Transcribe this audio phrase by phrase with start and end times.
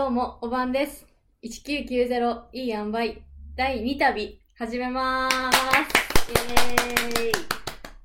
[0.00, 1.06] どうも、おばんです。
[1.44, 3.22] 1990いい塩梅
[3.54, 6.32] 第2旅始めまーす。
[6.32, 7.32] イエーイ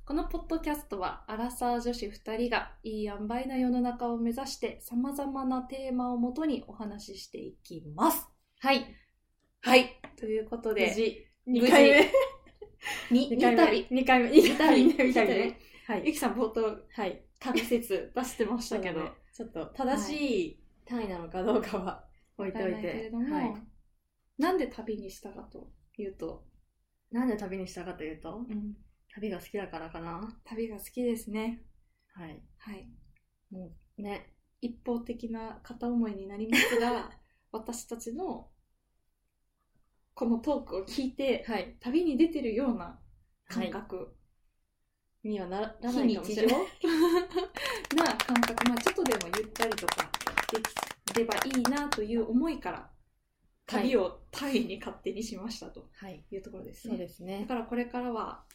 [0.04, 8.28] このポッドキャストは、アラサー女子2人がいい塩梅な世の中を目指して様々なテーマをもとにお話ししていきます。
[8.60, 8.84] はい。
[9.62, 9.98] はい。
[10.18, 12.12] ということで、無事、無2回目。
[13.10, 13.86] に 二回目旅。
[13.90, 14.30] 2回目。
[14.32, 15.60] 二旅二旅二旅ね。
[15.86, 16.02] はい。
[16.04, 17.22] ゆきさん冒頭、はい。
[17.40, 19.00] 旅説出してましたけど、
[19.32, 23.10] ちょっと正しい単位なのかどうかは 置いておいわからないけれて。
[23.10, 23.54] ども、はい。
[24.38, 26.46] なんで旅にしたかというと、
[27.10, 28.76] なんで旅にしたかというと、うん、
[29.14, 30.40] 旅が好きだからかな。
[30.44, 31.64] 旅が好きですね。
[32.14, 32.42] はい。
[32.58, 32.88] はい。
[33.50, 37.10] もうね、一方的な片思いになりますが、
[37.52, 38.50] 私たちの
[40.14, 41.76] このトークを聞いて、はい。
[41.80, 43.00] 旅に出てるような
[43.48, 44.15] 感覚、
[45.26, 46.56] にはならな非いかもしれない。
[47.96, 50.10] な感覚、まあちょっとでもゆったりとか
[50.52, 50.60] で
[51.12, 52.90] きればいいなという思いから、
[53.66, 56.24] 旅をタイに勝手にしましたとはい。
[56.30, 56.92] いうところですね。
[56.92, 57.46] そうですだね。
[57.46, 58.46] からこれからは、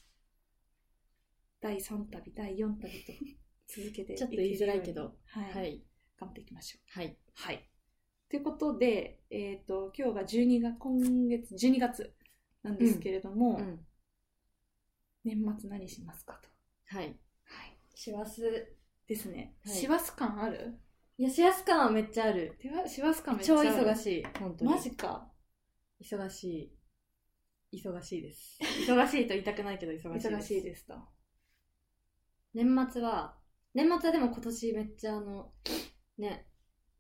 [1.60, 3.14] 第3旅、第4旅と
[3.68, 5.52] 続けて ちょっと言いづらいけど、はい。
[5.52, 5.86] はい。
[6.18, 7.00] 頑張っていきましょう。
[7.00, 7.18] はい。
[7.34, 7.70] はい。
[8.30, 12.16] ということで、えっ、と、今日が12月、今月、12月
[12.64, 13.86] なんですけれども、うん。
[15.24, 16.51] 年末何しますかと。
[16.94, 17.06] はい。
[17.06, 17.18] はい。
[17.96, 18.42] 師走。
[19.08, 19.56] ですね。
[19.66, 20.80] はい師走感ある？
[21.18, 22.58] いや、師走感はめっちゃある。
[22.88, 23.70] 師走感めっちゃ超ある。
[23.70, 24.26] 忙しい。
[24.40, 24.72] 本当に。
[24.72, 25.32] マジか。
[26.02, 26.44] 忙し
[27.74, 27.78] い。
[27.78, 28.60] 忙しいです。
[28.88, 30.28] 忙しいと言いたくないけど忙しいです。
[30.28, 30.96] 忙しいですと。
[32.54, 33.38] 年末は、
[33.74, 35.54] 年末はでも今年めっちゃあの、
[36.18, 36.48] ね、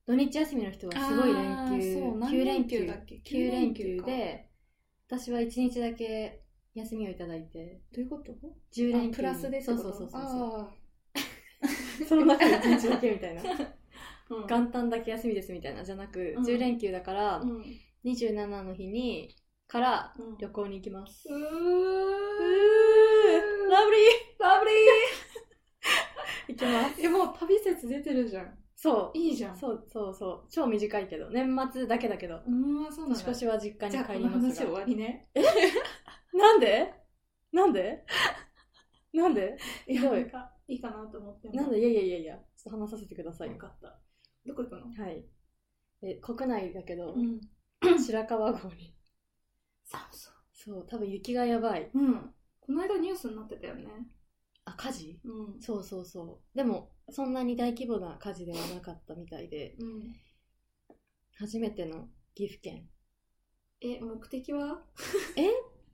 [0.05, 4.49] 土日休みの人はすごい連休、そう何9連休だっけ？9連9休連休で、
[5.07, 6.40] 私は1日だけ
[6.73, 8.33] 休みをいただいて、どういうこと
[8.73, 9.83] ？10連休プラスでってこと？
[9.83, 10.71] そうそうそうそうあ
[12.07, 13.41] その中で1日だけみたいな。
[13.41, 13.47] ー
[14.31, 17.63] うん元旦だけ休みですみたいなじゃなく、うん10連休だから、うん
[18.05, 19.35] 27の日に、
[19.67, 21.27] からうん旅行に行きます。
[21.29, 21.37] うー
[23.69, 24.71] ラブリーラブリ
[26.55, 27.01] 行きます。
[27.01, 28.57] ーえ、もう旅説出てるじゃん。
[28.75, 29.17] そう。
[29.17, 29.55] いいじゃん。
[29.57, 30.47] そうそうそう。
[30.49, 33.23] 超短いけど、年末だけだけど、うーん、そうなんだ。
[33.23, 34.65] 年越しは実家じゃあ、に帰こります話終。
[34.71, 35.29] わりね。
[36.33, 36.93] なんで？
[37.51, 38.05] なんで？
[39.13, 39.57] なんで？
[39.87, 40.21] いや、ひどい
[40.67, 41.49] いいかなと思って。
[41.49, 41.79] なんで？
[41.79, 43.53] いやいやいやいや、ちょっと話させてくださいよ。
[43.55, 43.99] よかった。
[44.45, 45.03] どこ行くの？
[45.03, 45.25] はい。
[46.01, 47.41] え、国内だけど、ん。
[47.99, 48.95] 白川郷に。
[49.83, 50.33] 寒そう。
[50.53, 51.91] そう、多分雪がやばい。
[51.93, 52.33] うん。
[52.59, 53.87] この間ニュースになってたよね。
[54.65, 55.19] あ、火事？
[55.25, 55.61] うん。
[55.61, 56.57] そうそうそう。
[56.57, 60.15] でも、そんなに大規模な火事ではなかったみたいで、うん。
[61.37, 62.87] 初めての岐阜県。
[63.81, 64.83] え、目的は？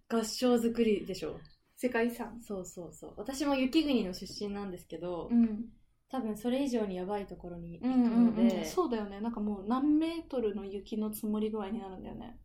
[0.09, 1.39] 合掌造りでしょ？
[1.75, 2.41] 世界遺産。
[2.41, 3.13] そうそうそう。
[3.17, 5.65] 私も雪国の出身なんですけど、ん。
[6.09, 9.19] 多分それ以上にやばいところに行くうんうんので、うん、そうだよね。
[9.19, 12.39] なんかもう何メートルの雪の積もり具合になるんだよね。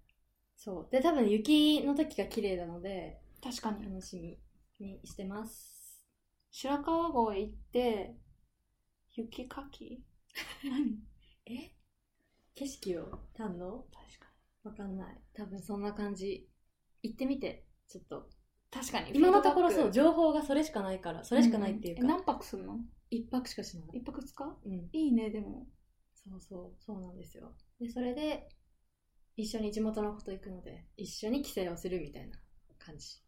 [0.57, 0.93] そう。
[0.93, 3.85] で、多分雪の時が綺麗なので、確かに。
[3.85, 4.19] 楽し
[4.81, 6.01] みにしてます。
[6.51, 8.17] 白川郷へ行って、
[9.15, 10.03] 雪かき？
[10.65, 10.99] 何
[11.47, 11.71] え？
[12.55, 13.87] 景色を堪能？
[13.93, 14.29] 確か
[14.65, 15.21] わかんない。
[15.35, 16.49] 多分そんな感じ。
[17.03, 18.17] 行ってみて、ちょっと。
[18.17, 18.23] に。
[18.71, 19.13] 確かに。
[19.15, 22.79] 今のところそう、情報がそれしかないから、それしかないっていうか、んんえ何泊すんの？
[23.11, 23.99] 一泊しかしない。
[23.99, 24.57] 一泊二日？
[24.65, 24.89] うん。
[24.93, 25.67] いいね、でも。
[26.15, 27.53] そうそう、そうなんですよ。
[27.81, 28.49] で、それで、
[29.37, 32.39] 一緒に地元の子と行くので、一緒に帰省をするみたいな
[32.79, 33.21] 感じ。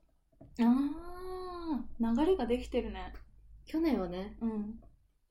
[0.60, 3.12] あー、流れができてるね。
[3.66, 4.80] 去年はね、うん。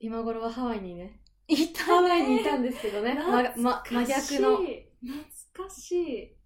[0.00, 4.56] 今頃はハワイにね、いたハワイにいたんですけどね、ま、ま、真逆の。
[4.56, 6.36] 懐かしい。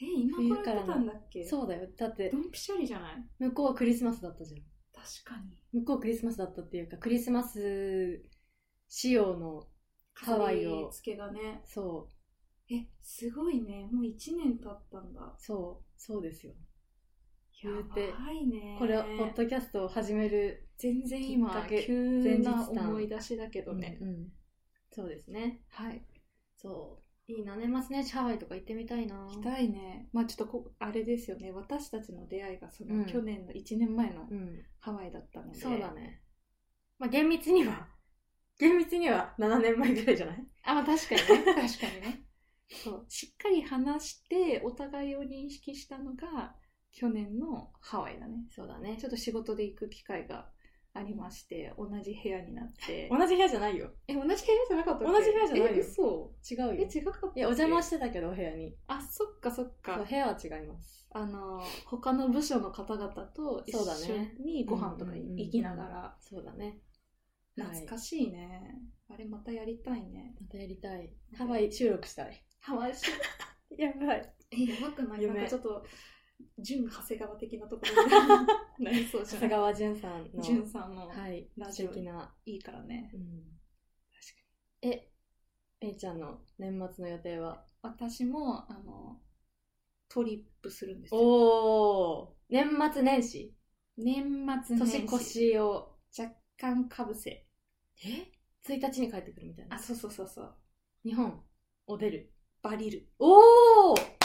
[0.00, 1.44] え、今頃やってたんだっけ？
[1.44, 1.88] そうだよ。
[1.96, 3.24] だってド、ンピシャリじゃない？
[3.38, 4.60] 向こうはクリスマスだったじゃん。
[4.92, 5.58] 確かに。
[5.72, 8.22] 向こうクリスマスだったっていうか、クリスマス
[8.88, 9.68] 仕様の、
[10.14, 11.62] ハワイを付けがね。
[11.64, 12.08] そ
[12.70, 13.88] え、すごいね。
[13.92, 15.34] もう一年経ったんだう、。
[15.38, 16.54] そう、そうですよ。
[17.62, 18.76] や言うてばいね。
[18.78, 23.98] これを、ポッドキャストを始める、全然今きっかけ急な談思い出しだけどね。
[24.00, 24.32] うんうん
[24.90, 25.60] そうですね。
[25.68, 26.06] はい。
[26.56, 27.05] そう。
[27.28, 29.16] いいな、年末年始ハワイとか行ってみたいな。
[29.16, 30.08] 行きたいね。
[30.12, 31.50] まあちょっとこあれですよね。
[31.50, 34.62] 私たちの出会いがその、うん去年の1年前のうん。
[34.78, 35.58] ハワイだったので。
[35.58, 35.92] そうだ。
[35.92, 36.22] ね。
[36.98, 37.88] まあ、厳密には、
[38.58, 40.46] 厳密には7年前ぐらいじゃない？
[40.62, 41.44] あ、まあ確かにね。
[41.54, 42.22] 確かにね。
[42.70, 43.04] そう。
[43.08, 46.54] しっかり話して、お互いを認識したのが、
[46.92, 48.46] 去年のハワイだね。
[48.48, 49.04] そうだねち。
[49.04, 50.48] ょっと仕事で行く機会が
[50.96, 53.08] ありまして、同じ部屋になって。
[53.10, 53.90] 同じ部屋じゃないよ。
[54.08, 54.36] え、同じ部屋
[54.68, 55.12] じゃなかったっけ？
[55.12, 56.72] 同じ部屋じゃないよえ、嘘違うよ。
[56.78, 58.74] え、違かったいや、お邪魔してたけど、お部屋に。
[58.88, 60.04] あ、そっかそっそう、か。
[60.08, 61.06] 部屋は違います。
[61.10, 63.84] あの、他の部署の方々と一緒
[64.14, 66.16] ねにご飯とか行きながら。
[66.20, 66.80] そうだね。
[67.56, 68.74] 懐かしいね、
[69.08, 71.14] あれまたやりたいねまたやりたい。
[71.38, 72.44] ハワイ収録したい。
[72.60, 73.06] ハワイし
[73.78, 74.34] やばい。
[74.50, 75.26] えやばくない？
[75.26, 75.84] なん夢かちょっと
[76.58, 78.04] 純長谷川的なところ
[78.78, 80.42] になりそうじゃ長谷川淳さんの。
[80.42, 81.48] 純さんのはい。
[81.56, 82.34] ラジオ素敵な。
[82.44, 83.20] いいからねうん。
[83.20, 84.42] 確か
[84.82, 85.10] え、
[85.80, 87.64] えいちゃんの年末の予定は？
[87.82, 89.20] 私もあの
[90.08, 92.28] トリップするんですよおー。
[92.50, 93.54] 年末年始？
[93.96, 94.24] 年
[94.66, 95.92] 末年始年越しを。
[96.18, 97.46] 若干かぶせ
[98.04, 98.32] え
[98.66, 99.76] ?1 日に帰ってくるみたいな。
[99.76, 100.54] あそうそうそうそう
[101.04, 101.42] 日本
[101.86, 102.32] を出る。
[102.62, 104.15] バリルおー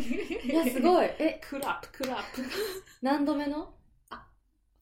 [0.44, 1.06] いや、すいごい。
[1.18, 2.42] え、クラップクラップ。
[3.02, 3.74] 何度目の？
[4.10, 4.28] あ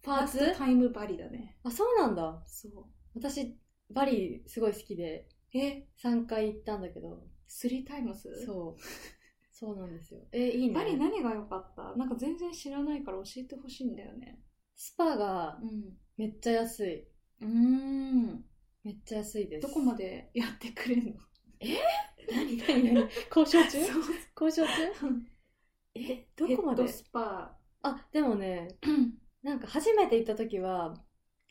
[0.03, 1.59] ファースファーストタイムバリだね。
[1.63, 2.43] あ、そうなんだ。
[2.47, 2.73] そう。
[3.15, 3.59] 私、
[3.91, 8.81] バリすごい好きで、え？3回行ったんだけど、スリータイムスそう。
[9.51, 10.21] そうなんですよ。
[10.33, 10.75] え、いいね。
[10.75, 11.95] バリ何が良かった？
[11.97, 14.41] なんか全然知らないから教えてほしいんだよね。
[14.77, 15.97] スパがうん。
[16.17, 17.01] めっちゃ安い。
[17.41, 18.45] うーん。
[18.85, 19.67] めっちゃ安いです。
[19.67, 21.21] どこまでやってくれるの？
[21.61, 22.95] 何何？
[22.95, 23.09] 何？
[23.35, 23.79] 交渉中？
[24.41, 24.73] 交渉中？
[25.95, 26.83] え、どこまで？
[26.83, 28.69] ヘッドスパあ、でもね、
[29.43, 30.95] なんか初めて行った時は、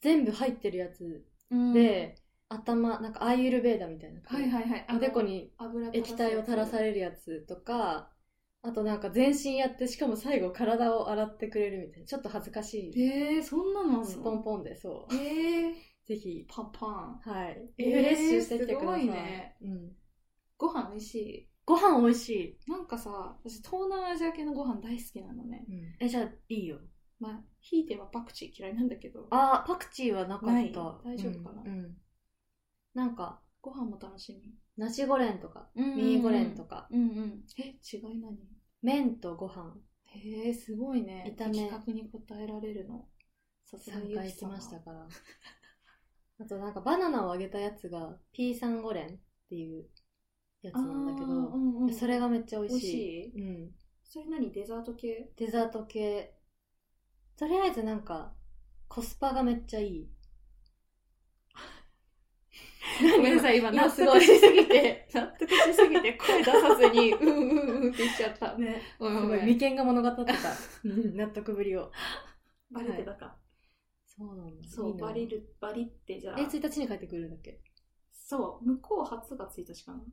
[0.02, 1.26] 全部入ってるやつ
[1.74, 2.16] で、
[2.50, 4.22] 頭、なんかアーユルベーダみたいな。
[4.24, 4.86] はいはいはい。
[4.96, 8.12] おでこに油液体を垂らされるやつとか、
[8.62, 12.06] あとなんか全身やって、しかも最後体を洗ってくれるみたいな。
[12.06, 13.02] ちょっと恥ずかしい。
[13.02, 15.16] えー、そんなのスポンポンで、そう。
[15.16, 15.74] えー、
[16.08, 17.20] ぜひ、パンパン。
[17.22, 17.70] はい。
[17.78, 19.02] えーリフレッシュしてきてください。
[19.02, 19.58] すごいね。
[19.62, 19.92] うん。
[20.58, 21.50] ご飯美味しい。
[21.66, 22.72] ご飯美味しい。
[22.72, 25.66] なんかさ私東南アジア系のご飯大好きなのね。
[26.00, 26.80] え、じゃあ、いいよ。
[27.20, 29.28] まあひいてはパクチー嫌いなんだけど。
[29.32, 31.00] あー、パクチーはなかった。
[31.04, 31.64] 大丈夫かな？
[31.64, 31.68] うん。
[31.68, 31.98] うん。
[32.94, 34.56] なんか、ご飯も楽しみ。
[34.78, 37.44] ナシゴレンとか、うんミニゴレンとか、うんうん。
[37.60, 38.38] え違い何？
[38.82, 39.76] 麺とご飯。
[40.06, 41.36] へえすごいね。
[41.38, 41.54] 炒め。
[41.54, 43.10] 的確に答えられるの。
[43.66, 45.08] さすが3ゆき様回行きましたから。
[46.40, 49.10] あとなんかバナナを揚げたやつが、ピーサンゴレンっ
[49.50, 49.86] ていう
[50.62, 52.92] やつなんだけど、うんうんそれがめっちゃ美味しい。
[52.92, 53.42] 美味しい？
[53.42, 53.72] うん。
[54.04, 54.52] それ何？
[54.52, 55.32] デザート系？
[55.36, 56.34] デザート系。
[57.38, 58.34] とりあえずなんか、
[58.88, 60.10] コスパがめっちゃいい。
[63.18, 68.82] ごめんなさい 今納得しすぎて納得しすぎて 声出さずにうんうんうんって言っちゃったね。
[68.98, 70.34] ごすごい眉間が物語ってた。
[70.84, 71.92] うん納得ぶりを。
[72.72, 73.38] バレてたか、
[74.18, 74.68] そうなんだ。
[74.68, 75.06] そういいな。
[75.08, 76.40] バリるバリってじゃあ。
[76.40, 77.62] え、1日に帰ってくるんだっけ？
[78.12, 80.04] そう向こう初が1日かな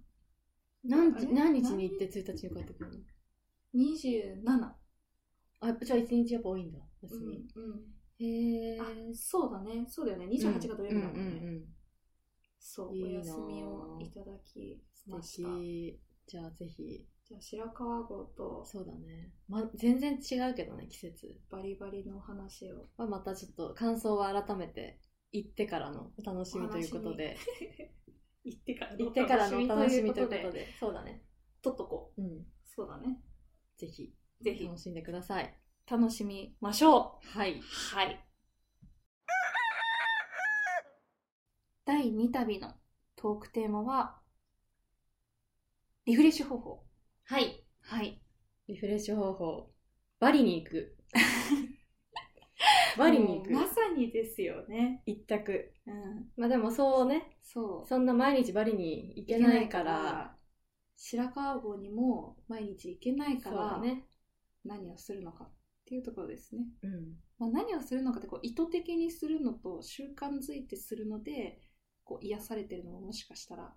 [0.84, 2.98] 何日何日に行って1日に帰ってくるの
[3.72, 4.76] ？27
[5.60, 6.78] あ、やっぱじゃあ1日やっぱ多いんだ。
[7.02, 7.48] 休うんみ。
[7.56, 7.94] うん。
[8.18, 8.80] へえ。
[8.80, 8.84] あ
[9.14, 9.86] そうだね。
[9.88, 10.26] そうだよね。
[10.26, 11.64] 28が土曜日だもんね、うんうんうん。
[12.60, 15.48] そういいなお休みをいただきま素した。
[15.48, 16.00] 敵。
[16.26, 17.06] じゃあぜひ。
[17.26, 19.32] じゃあ白川郷とそうだね。
[19.49, 21.41] ま、全然違うけどね、季節。
[21.50, 24.99] バリバリの話をまあ、またちょっと感想は改めて
[25.33, 27.37] 行ってからのお楽しみということで。
[28.45, 30.66] 行ってから行ってからのお楽しみというでことで。
[30.78, 31.23] そうだね。
[31.62, 32.47] 取っとこううん。
[32.66, 33.23] そうだね
[33.76, 34.12] ぜひ、
[34.43, 35.59] ぜひ楽しんでください。
[35.90, 37.61] 楽しみましょうはい。
[37.61, 38.25] はい
[41.87, 42.75] 第2旅の
[43.14, 44.19] トークテーマは
[46.07, 46.83] リフレッシュ方法
[47.25, 47.64] はい。
[47.83, 48.21] はい
[48.69, 49.71] リフレッシュ方法。
[50.21, 50.97] バリに行く。
[52.99, 53.50] バリに行く。
[53.50, 55.73] まさにですよね一択。
[55.87, 57.37] うんまあでもそうね。
[57.43, 60.37] そうそんな毎日バリに行けないから。
[60.97, 64.07] 白川郷にも毎日行けないかそうら、だね。
[64.64, 65.52] 何をするのかっ
[65.85, 67.16] ていうところですね、うん。
[67.38, 71.61] まあ、何をするのかってこう意図的にするのと習慣づいてするので
[72.04, 73.75] こう癒されてるのももしかしたら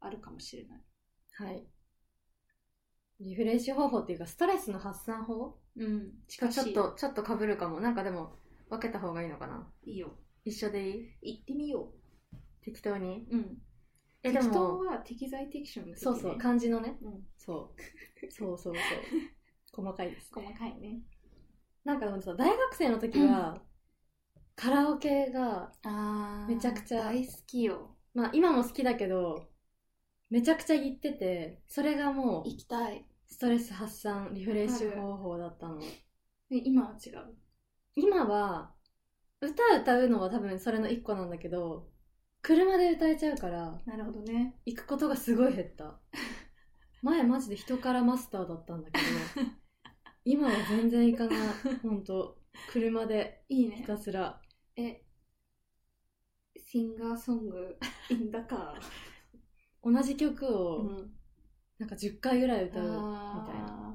[0.00, 0.84] あるかもしれない
[1.32, 1.66] はい。
[3.20, 5.58] リフレッシュ方法っていうか、ストレスの発散法？
[5.76, 6.12] うん。
[6.28, 7.80] ちょっと、ちょっと被るかも。
[7.80, 8.36] なんかでも、
[8.68, 9.66] 分けた方がいいのかな？
[9.84, 10.14] いいよ。
[10.44, 11.36] 一緒でいい？
[11.36, 11.92] 行ってみよ
[12.62, 13.26] 適当に？
[13.30, 13.58] ううん。
[14.22, 15.96] え、で適当も、は適材適所の時ね。
[15.98, 16.98] そうそう、漢字のね。
[17.02, 18.32] うん、そう。
[18.32, 18.82] そうそうそう。
[19.72, 21.00] 細かいです、細かいね。
[21.84, 23.62] なんかさ、大学生の時は、
[24.56, 27.94] カラオケが、あめちゃくちゃ大好きよ。
[28.14, 29.48] まあ今も好きだけど、
[30.30, 35.78] めちゃくちゃ行ってて、それがもう、行きたいストレス発散、リフレッシュ方法だったの。
[35.78, 35.86] で
[36.64, 37.34] 今は違う？
[37.94, 38.72] 今は、
[39.40, 41.88] 歌歌うのは多分それの一個なんだけど、
[42.42, 45.98] 車で歌えちゃうから、なるほどね行くことがすごい減った。
[47.02, 49.06] 前マジで人からマスターだったんだけど、
[50.24, 51.38] 今は全然行かない。
[51.82, 52.38] ほんと。
[52.72, 54.40] 車でいいねひたすら。
[54.76, 55.02] え
[56.56, 57.78] シンガーソング
[58.10, 58.74] in the car
[59.92, 61.12] 同じ曲を、うん
[61.78, 62.84] なんか10回ぐらい歌う
[63.34, 63.66] みたいな。
[63.66, 63.94] あ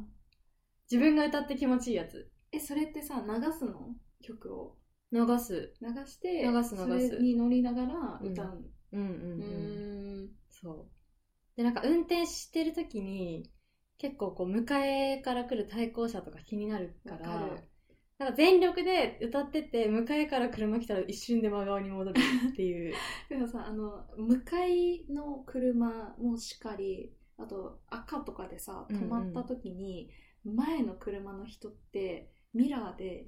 [0.92, 2.30] 自分が歌って気持ちいいやつ。
[2.54, 3.96] ーえそれってさ流すの？
[4.22, 4.76] 曲を
[5.12, 5.74] 流す。
[5.82, 9.08] 流して流す流すに乗りながら歌う、うんうんう
[9.38, 10.26] うん。
[10.26, 10.86] んそう。
[11.56, 13.50] で、なんか運転してる時に、
[13.98, 17.64] 結構こう、迎えから来る対向車とか気になるから、わかる
[18.22, 22.94] なんか全力で歌ってて、迎えから車来たら一瞬で真側に戻るっていう。
[23.30, 30.12] でもさあの向かいの車もしっかりあと赤とかでさ止まった時に、
[30.44, 33.26] 前の車の人ってミラーで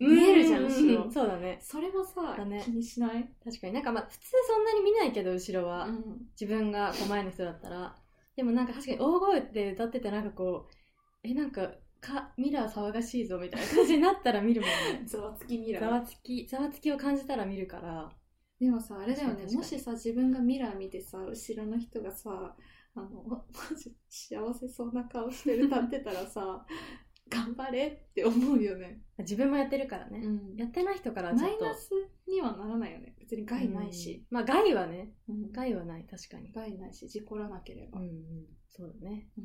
[0.00, 1.60] 見えるじゃんう後ろうそうだね。
[1.62, 5.84] それもさ、だね気にしない、確かになんかまあ、普通そんなに見ないけど、後ろは。
[5.84, 7.96] うん、自分がこう前の人だったら。
[8.34, 10.74] でもなんか確かに大声で歌っててなんかこう、
[11.22, 15.02] え、なんか、か、ミラー騒がしいぞみたいな感じになったら見るもんね。
[15.06, 18.10] ざわつきミラざわーつき、ざわつきを感じたら見るから。
[18.58, 22.54] でもさあれだよねもしさ自分がミラー見てさ後ろの人がさ
[22.94, 23.42] あのマ
[23.74, 26.66] ジ幸せそうな顔して歌ってたらさ
[27.30, 30.18] 頑張れって思うよね、自分もやってるからね。
[30.18, 31.64] んやってない人からはちょっと。
[31.64, 31.90] マイナス
[32.26, 36.50] にはならないよね別に害ないし、うんまあ害はね、うん害はない、確かに。
[36.52, 38.46] 害ないし事故らなければ、うんうん。
[38.68, 39.30] そうだね。
[39.38, 39.44] うん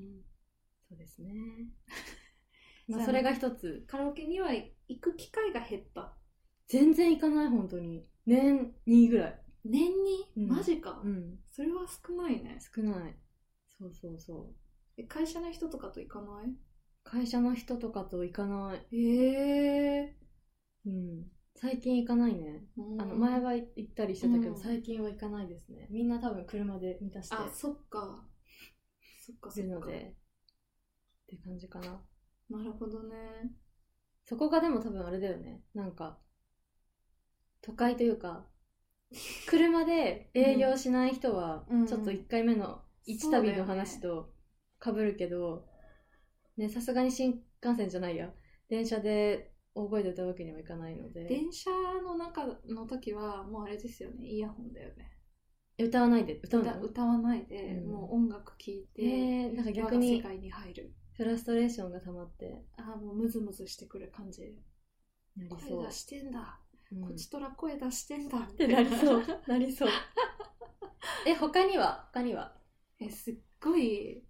[0.89, 1.31] そうですね。
[2.87, 3.83] まあそれが一つ。
[3.87, 6.13] カラオケには行く機会が減った
[6.67, 8.07] 全然行かない、本当に。
[8.25, 9.41] 年2ぐらい。
[9.63, 11.39] 年に、うんマジか、うん。
[11.49, 13.15] それは少ないね少ない。
[13.77, 14.55] そうそうそう。
[14.97, 16.55] え会社の人とかと行かない？
[17.05, 18.95] 会社の人とかと行かない。
[18.97, 20.15] へえ
[20.85, 21.25] うん。
[21.55, 22.65] 最近行かないね。
[22.77, 25.87] ー、あの、前は行ったりしてたけど、うん最近は行かないですね。
[25.89, 28.25] みんな多分車で満たしてあそっか
[29.25, 30.13] そっかそっかるので、っ
[31.27, 32.01] て感じかな。
[32.49, 33.15] なるほどね。
[34.23, 35.63] そこがでも多分あれだよね。
[35.73, 36.19] なんか、
[37.61, 38.47] 都会というか、
[39.47, 44.33] 車で営業しない人はうん、ちょっと1回目の一旅の話と
[44.83, 45.65] 被るけど、
[46.57, 48.31] ね、さすがに新幹線じゃないや。
[48.67, 51.69] 電車で大声で歌うわけにはいかないので、電車
[52.03, 54.25] の中の時はもうあれですよね。
[54.25, 55.11] イヤホンだよね。
[55.77, 56.81] 歌わないで、歌う歌の？
[56.83, 57.91] 歌わないで、うん。
[57.91, 64.57] もう音楽聴いて、えー、なんか逆に世界に入るフラストレーションが溜まってああもうムズムズしてくる感じ
[65.37, 65.91] なりそう声出。
[65.91, 66.59] してんだ、
[66.91, 69.23] うんこっちとら声出してんだっってなりそう。
[69.47, 69.89] なりそう。
[71.25, 72.09] え、他には？
[72.13, 72.55] 他には？
[72.99, 74.23] えすっごい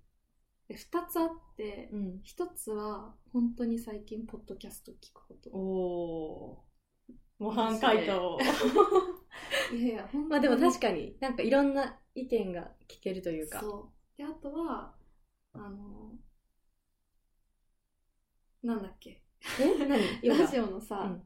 [0.69, 2.21] え2つあってうん。
[2.23, 7.13] 1つは本当に最近ポッドキャスト聞くことおー。
[7.39, 8.39] 模範範回回答答。
[9.71, 13.59] いやいやまあでも確かに、なんかいろんな意見が聞けるというか。
[13.59, 14.95] そうであとは
[15.53, 16.17] あの
[18.65, 19.21] なんだっけ？
[19.59, 19.85] え？
[19.87, 20.21] 何？
[20.37, 21.23] ラジオのさ、うん。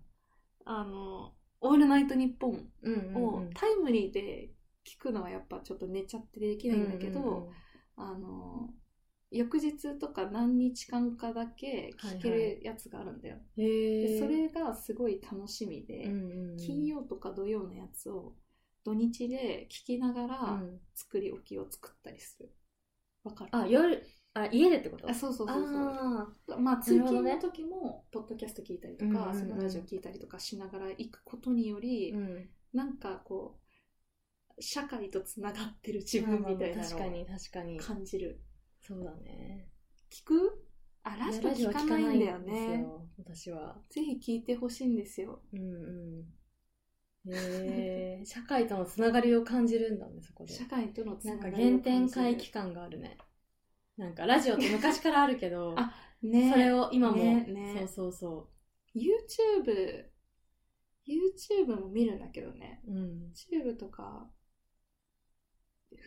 [0.66, 2.72] あの「オールナイトニッポン
[3.16, 4.52] をタイムリーで
[4.86, 7.54] 聞くのはやっぱちょっと寝ちゃってできないんだけど、うんうんうん
[8.02, 8.74] あの
[9.32, 14.08] 翌日とか何日間かだけ聞けるやつがあるんだよ、へえ。
[14.08, 18.34] でそれがすごい楽しみで、うんうんうん、金曜とか土曜のやつを
[18.84, 20.80] 土日で聞きながうらん。
[20.96, 22.50] 作り置きを作ったりする。
[23.24, 23.50] わかる？
[23.54, 24.02] あ、夜、
[24.34, 25.10] あ、家でってこと？
[25.10, 32.50] あそうそうそうそうあまあ通勤の時もポッドキャスト聞いたりとか、うんうんうんそのラジオ聞いたりとかしながら行くことにより、ーうん。
[32.74, 33.60] なんかこ
[34.58, 37.80] う社会とつながってる自分みたいなのを確かに確かに。
[37.80, 38.42] 感じる
[38.82, 39.70] そうだね。
[40.12, 40.66] 聞く？
[41.04, 42.86] あラジオ聞かないんだよね
[43.18, 43.78] 私は。
[43.90, 45.60] ぜひ聞いてほしいんですようん
[47.26, 47.34] うん。
[47.34, 50.54] へえ、社会とのつながりを感じるんだね、そこで。
[50.54, 53.18] 社会とのつなかなんがりを原点感じる回帰感があるね。
[54.00, 56.50] なんかラジオって昔からあるけど、あね。
[56.52, 57.76] それを今も、ねね。
[57.76, 58.50] そうそうそ
[58.96, 60.06] YouTube
[61.06, 62.82] YouTube も見るんだけどね。
[62.88, 62.94] う。
[62.94, 63.34] うん。
[63.34, 64.30] YouTube とか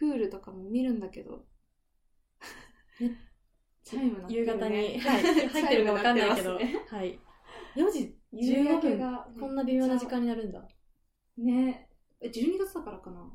[0.01, 1.45] Hulu とかも見るんだけど。
[3.03, 3.11] え
[3.85, 6.75] チャイム鳴って夕方に、 はい、入ってるかわかんないけど、ね。
[6.89, 7.21] はい。
[7.77, 10.67] 4時夕15分がこんな微妙な時間になるんだ。
[11.37, 11.91] ね。
[12.21, 13.31] え12月だからかな。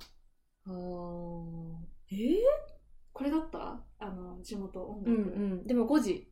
[0.65, 1.87] あー。
[2.09, 2.76] えー、
[3.17, 3.83] これだった？
[4.00, 5.67] あの地元音楽、うんうん。
[5.67, 6.31] でも5時。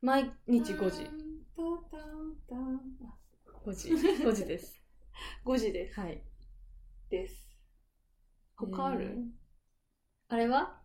[0.00, 1.04] 毎日5時。
[1.56, 2.80] タンタンタン。
[3.66, 3.88] 5時。
[4.22, 4.80] 5時です。
[5.44, 5.98] 5時です。
[6.00, 6.22] はい。
[7.10, 7.44] です。
[8.56, 9.24] 他ある、えー。
[10.28, 10.80] あれは？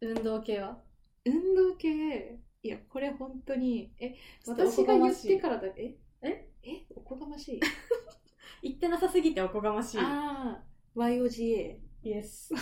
[0.00, 0.82] 運動系は？
[1.24, 2.40] 運動系？
[2.62, 4.16] いやこれ本当にえ
[4.46, 5.96] 私が言ってからだえ？
[6.22, 6.50] え？
[6.64, 6.86] え？
[6.96, 7.60] おこがましい？
[8.62, 9.98] 言ってなさすぎておこがましい。
[10.00, 10.64] ああ
[10.96, 12.52] YOGA イエス。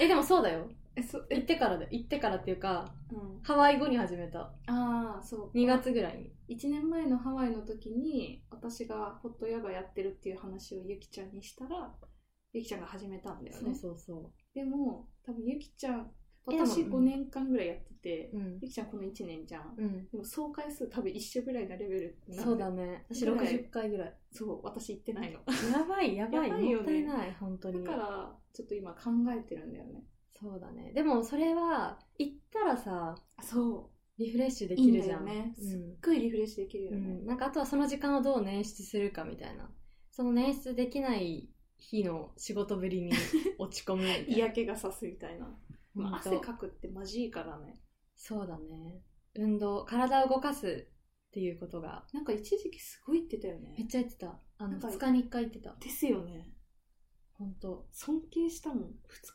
[0.00, 0.68] え、でもそうだよ。
[0.96, 4.40] えそ行っえ、てからで、行ってからっていうか、うん、ハワイ後に始めた。
[4.66, 6.56] ああそう2月ぐらいに。
[6.56, 11.94] 1年前のハワイの時に私がホットヨガやってるっていう話をゆきちゃんにしたら
[12.52, 16.10] ゆきちゃんが始めたんだよねそうそうそでも多分ゆきちゃん
[16.48, 18.58] 私でも5年間ぐらいやってて、うん。
[18.60, 19.74] ゆきちゃんこの1年じゃん。
[19.76, 20.08] うん。
[20.10, 23.04] でも総回数多分一緒ぐらいなレベルそうだね。
[23.08, 24.14] 私ぐらい60回ぐらい。
[24.32, 25.40] そう、私行ってないの。
[25.72, 26.48] やばいやばい。
[26.48, 26.74] やばいよね。
[26.76, 27.84] もったいない本当に。
[27.84, 30.04] だから、ちょっと今考えてるんだよね。
[30.40, 30.92] そうだね。
[30.94, 35.24] でもそれは行ったらさそリフレッシュできるじゃん。
[35.24, 35.54] だよね。
[35.58, 35.68] うん。
[35.68, 36.96] すっごいリフレッシュできるよね。
[37.20, 37.26] うん、。
[37.26, 39.70] なんかあとはその時間をどう捻出するかみたいな。
[40.10, 43.12] その捻出できない日の仕事ぶりに
[43.58, 45.56] 落ち込む 嫌気がさすみたいな。
[45.96, 47.80] 汗かくってマジいいからね。
[48.16, 49.00] そうだね
[49.36, 50.88] 運動体を動かす
[51.28, 53.86] っていうことがなんか一時期すごい言ってたよめっね。
[53.88, 56.52] ちゃ言ってたあのなんか2日に1回言ってたですよね。
[57.34, 58.78] 本当尊敬したもん。
[58.78, 58.84] 2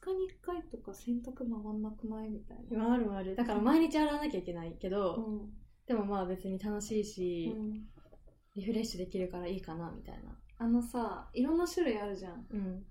[0.01, 2.63] 日に1回とか洗濯回んなくないみたいな。
[2.69, 5.53] 今あるもあるだから毎日洗わなきゃいけないけど、うん。
[5.87, 7.87] でもまあ別に楽しいし、うん
[8.55, 12.45] リフレッシュできるからいいかなみたいなあのさ、いろんな種類あるじゃん。
[12.51, 12.85] うん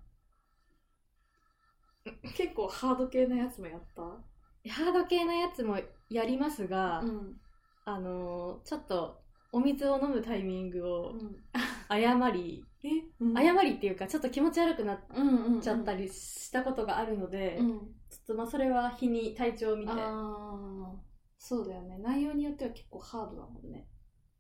[2.37, 4.03] 結構ハード系なやつもやった？
[4.03, 5.79] ハード系なやつも
[6.09, 7.41] やりますが、ん。
[7.85, 11.37] あのーちょっとお水を飲むタイミングをうん、
[11.89, 12.89] 誤り、え、
[13.21, 15.01] うん誤りっていうかちょっと気持ち悪くなっ
[15.61, 17.69] ちゃったりしたことがあるので、うん。
[17.79, 17.87] ちょ
[18.23, 19.93] っとまあそれは日に体調を見て
[21.39, 21.99] そうだよね。
[21.99, 23.89] 内容によっては結構ハードだもんね。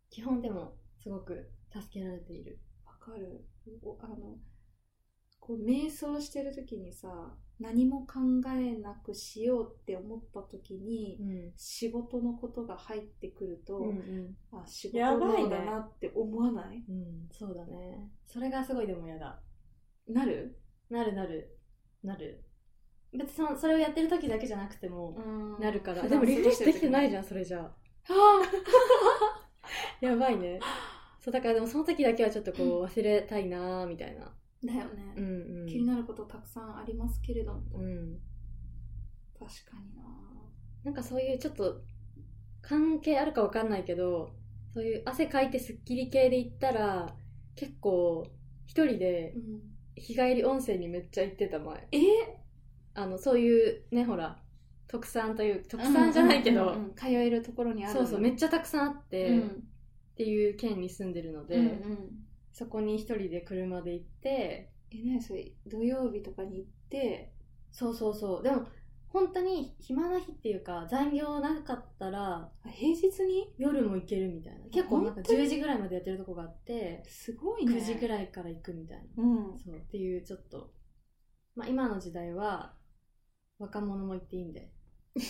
[0.08, 3.44] 基本でもすごく助けられているわかる。
[3.82, 4.38] おあの、
[5.40, 8.18] こう、瞑想してる時にさ、何も考
[8.48, 11.52] えなくしようって思った時に、うん。
[11.56, 16.84] 仕事のことが入ってくると、うんあ、仕事やばいねのだなって思わない？
[16.88, 18.10] うんそうだね。
[18.26, 19.40] それがすごいでも嫌だ。
[20.08, 20.58] なる？
[20.90, 21.56] なるなる。
[22.02, 22.44] なる。
[23.12, 25.16] 別にそのそれをやってる時だけじゃなくても
[25.60, 27.22] なるから、でもリフレッシュできてないじゃん。
[27.22, 27.76] んそれじゃあ。
[28.08, 28.42] あ
[30.04, 30.58] やばいね。
[31.20, 34.24] そうだからでもその時だけはちょっとこう忘れたいなーみたいな。
[34.24, 34.28] ー
[34.64, 35.66] だよね、うんうん。
[35.66, 38.18] 気になることたくさんありますけれども、うん。
[39.38, 40.02] 確かにな。
[40.84, 41.82] なんかそういうちょっと
[42.60, 44.32] 関係あるかわかんないけど
[44.72, 47.14] そういう汗かいてスッキリ系で行ったら
[47.56, 48.26] 結構
[48.66, 49.60] 一人でうん、
[49.96, 51.88] 日帰り温泉にめっちゃ行ってた前。
[51.92, 51.98] え？
[52.94, 54.38] あのそういうねほら
[54.86, 59.64] 特産という特産じゃないけど、うんうんうん通えるところにあるそうそうめっちちゃたくさんあって、うん。
[60.12, 67.32] っていう県に住んでるので、うんうんそこに一人で車で行ってえ何それ土曜日とかに行って
[67.70, 68.42] そうそうそう。
[68.42, 68.66] でも
[69.08, 74.60] 本当に暇な日っていうか残業なかったらあ平日に夜も行けるみたいな。
[74.70, 77.74] 結構なんか本当に10時ぐらいまでやってるとこがあってすごいね。
[77.74, 79.22] 9時ぐいらいから行くみたいな。
[79.22, 79.58] うん。
[79.58, 80.70] そうっていうちょっと、
[81.56, 82.74] まあ、今の時代は
[83.58, 84.70] 若者も行っていいんで。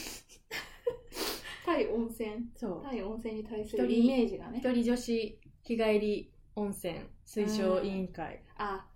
[1.65, 2.51] 対温泉。
[2.57, 2.83] そう。
[2.83, 4.59] 対温泉に対するイメージがね。
[4.59, 8.43] 一人女子日帰り温泉推奨委員会。
[8.57, 8.87] あ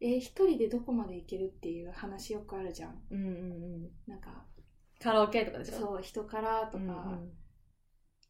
[0.00, 3.02] えー一人でどこまで行けるっていう話よくあるじゃん。
[3.10, 3.90] うんうんうん。
[4.06, 4.46] なんか
[4.98, 5.78] カラオケとかでしょ？
[5.78, 7.32] そう人からとか、うんうん。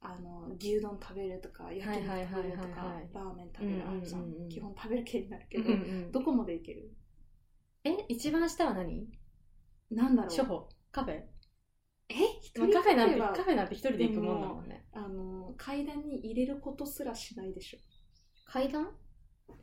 [0.03, 5.77] あの牛丼食べるとか焼き肉食べるとかはいラーメン食べるあるじゃん,、基本食べる系になるけど、うんう
[6.09, 6.91] んどこまで行ける？
[7.85, 9.09] え一番下は何？
[9.91, 10.31] なんだろう。
[10.31, 10.69] 初歩？
[10.91, 11.27] カフェ、え
[12.43, 14.87] 一まあ、人カフェなんてはカフェなんて一人で行くもんだもんね。
[14.93, 17.79] あの階段に入れることすらしないでしょ
[18.53, 18.89] 階段？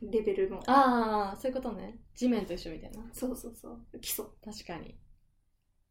[0.02, 0.58] レベルの。
[0.66, 1.98] ああそういうことね。
[2.14, 3.02] 地面と一緒みたいな。
[3.12, 4.00] そうそうそう。
[4.00, 4.24] 基礎。
[4.44, 4.96] 確かに。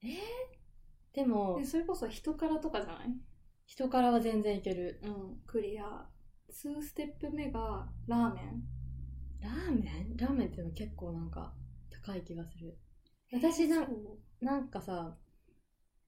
[0.04, 3.08] えー、でもでそれこそ人からとかじゃない？
[3.66, 5.00] 人からは全然行ける。
[5.04, 5.38] うん。
[5.46, 6.08] クリア。
[6.50, 8.64] 2ステップ目がラーメン。
[9.42, 10.18] ラーメン？
[10.18, 11.54] ラーメンっていうの結構なんか
[12.06, 12.78] 高い気がする。
[13.34, 13.86] 私な
[14.40, 15.18] なんかさ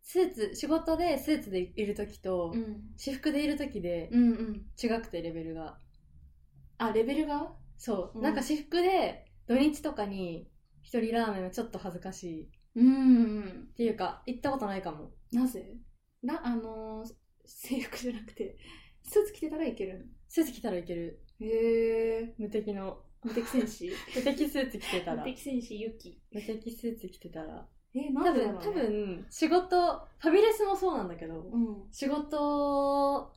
[0.01, 2.93] スーツ仕事でスーツでいる時と、うん。
[2.97, 4.65] 私服でいる時でうんうん。
[4.81, 5.77] 違くてレベルが
[6.79, 7.53] あレベルが？
[7.77, 8.23] そう、うん。
[8.23, 10.49] なんか私服で土日とかに
[10.81, 12.43] 一人ラーメンはちょっと恥ずかしい。
[12.45, 13.67] っうん。
[13.75, 15.11] ていうか行ったことないかも。
[15.31, 15.77] なぜ？
[16.23, 17.07] なあのー
[17.45, 18.57] 制服じゃなくて
[19.03, 20.07] スーツ着てたらいける？
[20.27, 21.21] スーツ着たらいける。
[21.39, 21.45] へ
[22.23, 22.99] え無敵の。
[23.23, 23.91] 無敵戦士。
[24.15, 25.17] 無敵スーツ着てたら。
[25.17, 26.21] 無敵戦士ユキ。
[26.31, 27.67] 無敵スーツ着てたら。
[27.93, 31.87] えなんでだろう、ね、多分仕事ファビレスもそうなんだけど、うん。
[31.91, 33.33] 仕事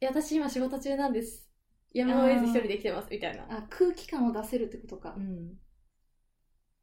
[0.00, 1.48] いや私今仕事中なんです
[1.92, 3.44] やむを得ず一人で来てますみたいな。
[3.48, 5.14] あ空気感を出せるってことか。
[5.16, 5.58] う、ん。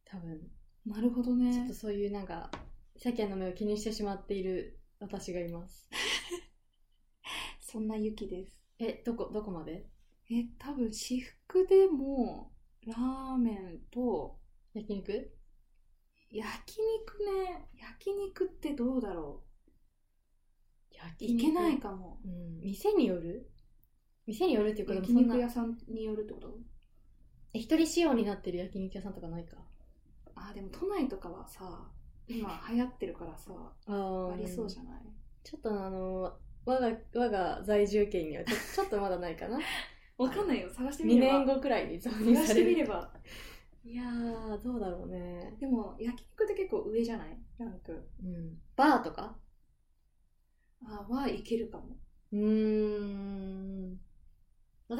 [0.05, 0.39] 多分。
[0.85, 2.51] なるほどちょっねとそういうなんか
[2.97, 5.89] 世間の目を気にしてしまっている私がいます。
[7.61, 8.61] そんなユキです。
[8.79, 9.85] えどこどこまで？
[10.29, 12.51] え多分私服でも
[12.85, 14.39] ラーメンと
[14.73, 15.31] 焼肉？
[16.31, 17.69] 焼肉ね。
[17.79, 19.43] 焼肉ってどうだろ
[20.91, 20.95] う。
[20.95, 22.19] 焼いけないかも。
[22.25, 23.49] うん、店による？
[24.25, 26.57] 店によるっていうか焼肉屋さんによるってこと？
[27.53, 29.57] え一人仕様になってる焼肉屋さんとかないか？
[30.35, 31.87] あでも都内とかはさ
[32.27, 33.51] 今流行ってるからさ
[33.87, 35.01] あありそうじゃない？
[35.43, 36.33] ちょっとあの
[36.65, 39.59] 我が我が在住権にはちょ ちょっとまだないかな。
[40.17, 40.69] わかんないよ。
[40.69, 41.33] 探してみ2れば。
[41.39, 43.11] 年後くらいに探してみれば。
[43.83, 45.57] いやーどうだろうね。
[45.59, 47.37] でも焼肉って結構上じゃない？
[47.57, 48.09] ランク。
[48.23, 48.57] うん。
[48.77, 49.35] バーとか？
[50.85, 51.97] あはいけるかも。
[52.31, 53.62] うーん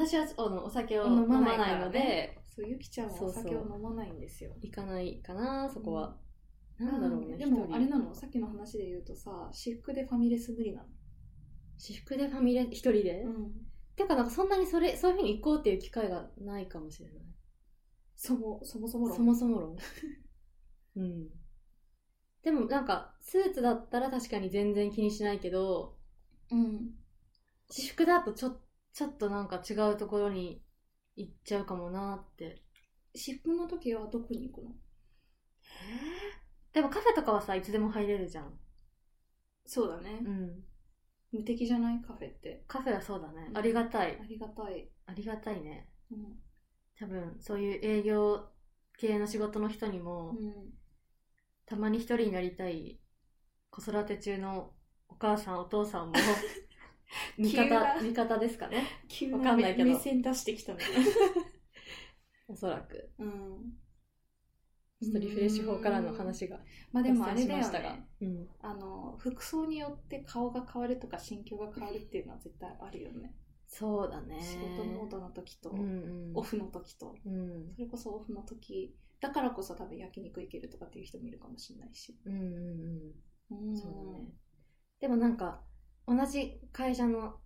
[0.06, 4.52] 私はあのお酒を飲飲ままないのでそうゆきちゃんはお酒を飲まないんですよ。
[4.62, 6.16] 行かないかなそこは、
[6.78, 8.14] なんだろうねでもあれなの？
[8.14, 10.88] さっきの話で言うとさ私服でファミレス無理なの？
[11.78, 13.52] 私服でファミレ一人で、うん。
[13.96, 17.24] ていうかなんかそんなにそれそういうふうに行こうっていう機会がないかもしれない。
[18.16, 19.16] そもそもそも論？
[19.16, 19.76] そもそも論。
[20.96, 21.28] うん。
[22.42, 25.96] でもなんかスーツだったら確かに全然気にしないけど
[26.50, 26.94] うん。
[27.68, 28.60] 私服だとちょ
[28.94, 30.62] ちょっとなんか違うところに
[31.16, 32.62] 行っちゃうかもなって。
[33.14, 34.70] 私服の時はどこに行くの？
[36.72, 38.52] でもカフェとかはさいつでも入れるじゃん。
[39.66, 40.62] そうだね、うん。
[41.32, 42.00] 無敵じゃない？
[42.00, 42.64] カフェって。
[42.68, 43.48] カフェはそうだね。
[43.50, 43.58] うん。
[43.58, 44.18] ありがたい。
[44.20, 45.88] ありがたい、ありがたいね。
[46.10, 46.38] うん。
[46.98, 48.48] 多分そういう営業
[48.98, 50.52] 系の仕事の人にも、うん、
[51.66, 53.00] たまに一人になりたい
[53.70, 54.70] 子育て中の
[55.08, 56.14] お母さんお父さんも
[57.38, 58.84] 味方味方ですかね。
[59.08, 59.90] 急わかんないけど。
[59.90, 60.80] 目線出してきたね。
[62.48, 63.10] おそらく。
[63.18, 63.78] うん。
[65.02, 66.60] ちょっとリフレッシュ法からの話が
[66.92, 67.96] まあでもあれ脱だよ線しましたが。
[67.96, 68.08] ね。
[68.22, 73.34] うん、あの服装によって顔が変わるとか心境が変わるっていうのは絶対あるよね。
[73.66, 74.40] そうだね。
[74.40, 75.82] 仕事モードの時と、うんう
[76.32, 77.16] ん、オフの時と。
[77.26, 77.72] うん。
[77.74, 82.42] それこそオフの時だからこそ多分焼肉行けるとかっていう人もいるかもしれないし、うんうん
[83.50, 83.68] うん。
[83.68, 83.76] うん。
[83.76, 84.32] そうだね。
[85.00, 85.62] でもなんか
[86.06, 87.36] 同じ会社の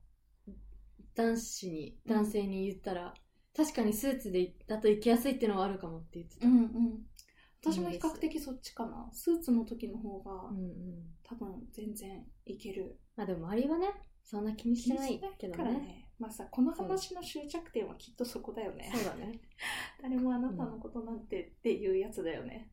[1.15, 3.15] 男子に男性に言ったら、
[3.57, 6.99] 確かにスーツでだと行きやすいっていうのはあるかもって言ってた、うんうん。
[7.61, 9.09] 私も比較的そっちかな。
[9.13, 10.75] スーツの時の方がうんうん。
[11.25, 12.99] 多分全然いける。
[13.17, 13.89] まあでも周りはね
[14.23, 15.79] そんな気にしてないけどからね。
[15.79, 18.91] ねまあさこの話の終着点はきっとそこだよね。
[18.95, 19.41] そうだね。
[20.03, 22.71] 誰もあなたのことなんてっていうやつだよね、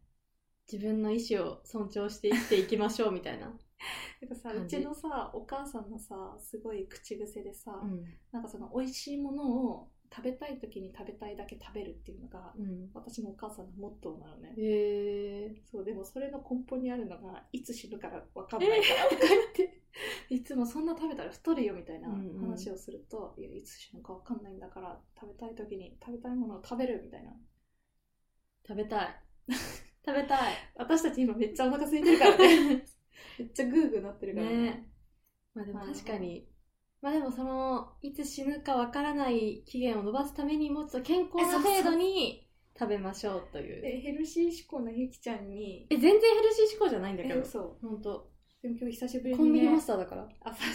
[0.72, 3.58] 自分の意思を尊重して生きていきましょうみたいな、
[4.20, 8.06] てかさうちのさお母さんのさすごい口癖でさ、うん。
[8.32, 19.82] なんかその美味しいものを食べたい時に食べたいだけ食べるっていうのが、うん、私のお母さんのモットーなのね、へえそうでもそれの根本にあるのがいつ死ぬから分かんないからとか言って、
[20.30, 22.40] いつもそんな食べたら太るよみたいなうんうん。
[22.40, 27.34] 話をすると、いやいつ死ぬか分かんないんだから食べたい時に食べたいものを食べるみたいな。
[28.66, 29.22] 食べたい。
[30.06, 30.54] 食べたい。
[30.76, 32.86] 私たち今めっちゃお腹空いてるからね
[33.40, 34.58] めっちゃグーグーなってるからね。
[34.58, 34.90] ね。
[35.54, 36.48] まあでも確かに。
[37.02, 42.48] まあでもそのいつ死ぬかわからない期限を延ばすためにもちょっと健康な程度に
[42.78, 43.82] 食べましょうという。
[43.82, 45.88] でヘルシー志向なゆきちゃんに。
[45.90, 47.40] え全然ヘルシー志向じゃないんだけど。
[47.40, 48.30] えそう本当。
[48.62, 50.28] でも今日久しぶりに、ね、コンビニマスターだから。
[50.42, 50.66] あ確か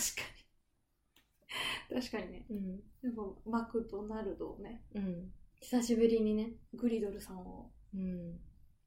[1.90, 2.00] に。
[2.00, 2.46] 確かにね。
[2.50, 4.82] うんでもマクドナルドをね。
[4.94, 5.32] うん。
[5.60, 6.52] 久しぶりにね。
[6.74, 8.38] グリドルさんをうん。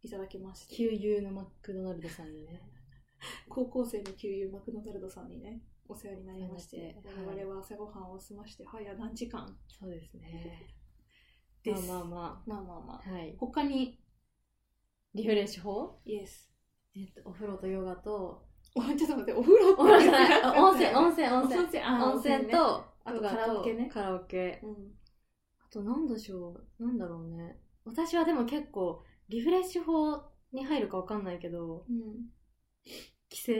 [0.01, 0.75] いただきまして。
[0.75, 2.61] 旧友のマクドナルドさんにね
[3.49, 6.95] 高校生の旧友マクドナルドさんにねお世話になりまして
[7.27, 9.45] 我々は朝ごはんを済まして早何時間？
[9.67, 10.67] そうですね。
[11.63, 11.87] です。
[11.87, 13.01] まあまあままあまあまあ。
[13.05, 13.35] あはい。
[13.37, 13.99] 他に？
[15.13, 15.99] リフレッシュ法？
[16.05, 16.49] イエス
[16.95, 23.89] えっとお風呂とヨガとおちょっと待ってお風呂お風呂じゃないあ温泉温泉温泉温泉とあとカラオケね。
[23.93, 24.59] カラオケ。
[24.63, 24.71] うん。
[24.71, 26.83] あとなんでしょう？
[26.85, 27.59] なんだろうね。
[27.85, 32.29] 私はでも結構リフレッシュ法に入るかわかんないけどうん
[33.33, 33.53] 帰省？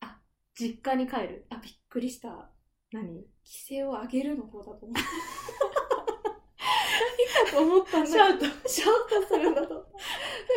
[0.00, 0.18] あ
[0.58, 1.46] 実家に帰る？
[1.48, 2.50] あびっくりした。
[2.90, 3.06] 何？
[3.06, 4.94] 規制を上げるの方だと思っ
[7.46, 9.74] たと思ったんだシャウトシャウトするんだと。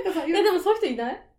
[0.04, 1.30] なんかさえでもそういう人いない？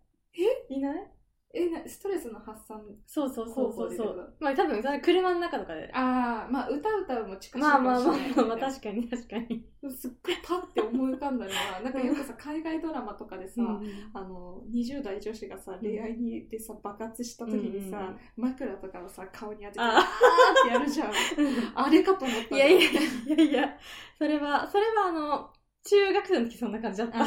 [0.69, 0.73] え？
[0.73, 1.12] いない？
[1.55, 4.33] えなストレスの発散そうそうそうそうそう。
[4.39, 5.87] まあ多分それ車の中とかで。
[5.93, 8.35] ああまあ歌歌うも近しいまあまあまあかもしれない。
[8.35, 17.99] まあ、まあ、確かに確かに、すっごいパッて思い浮かんだのはなんかよくさ海外ドラマとかでさ、うんあの20代女子がさ恋愛にでさ爆発した時にさ、
[18.37, 20.05] うん枕とかをさ顔に当ててああーっ
[20.69, 21.11] てやるじゃん。
[21.75, 22.93] あれかと思ったいやいやい
[23.27, 23.77] やいや
[24.17, 27.19] それはそれはあの中学生の時そんな感じだった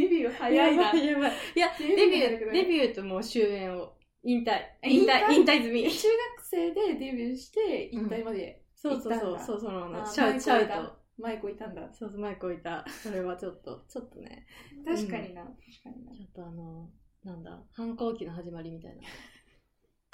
[0.00, 0.82] デビュー早いな。
[0.82, 1.32] やばいやばい。
[1.56, 4.60] いやデデビューデビューともう終焉を引退。
[4.82, 5.32] 引退？
[5.32, 5.82] 引退済み。
[5.82, 6.00] 中学
[6.42, 8.62] 生でデビューして引退まで。
[8.74, 9.12] そうそうそう。
[9.12, 9.44] 行ったんだ。
[9.46, 11.82] そうそのあのあシャウシャウトマイク置いたんだ。
[11.92, 12.84] そうそうマイク置いた。
[13.02, 14.46] それはちょっとちょっとね。
[14.84, 15.54] 確かにな、確
[15.84, 16.90] かになちょっとあの
[17.22, 19.02] なんだ反抗期の始まりみたいな